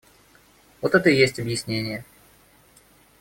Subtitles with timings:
[0.81, 2.03] Вот это и есть объяснение.